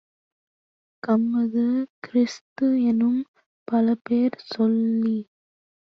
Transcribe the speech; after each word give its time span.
கம்மது, 1.03 1.65
கிறிஸ்து-எனும் 2.03 3.21
பலபேர் 3.67 4.39
சொல்லிச் 4.51 5.27